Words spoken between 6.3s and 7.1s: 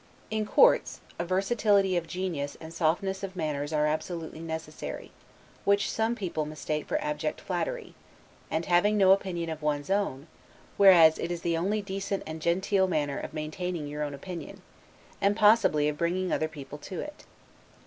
mistake for